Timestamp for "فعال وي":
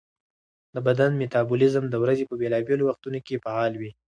3.43-3.91